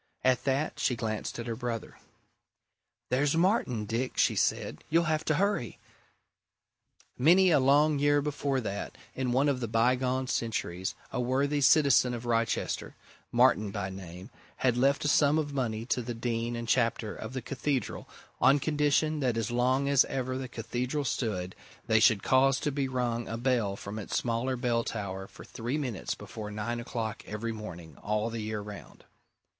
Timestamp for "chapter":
16.67-17.13